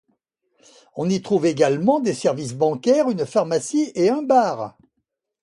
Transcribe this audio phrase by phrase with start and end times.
[0.95, 4.75] On y trouve également des services bancaire, une pharmacie et un bar.